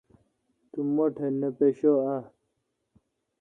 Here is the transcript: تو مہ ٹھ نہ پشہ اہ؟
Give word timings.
تو 0.71 0.79
مہ 0.93 1.05
ٹھ 1.15 1.21
نہ 1.39 1.49
پشہ 1.57 1.91
اہ؟ 2.11 2.19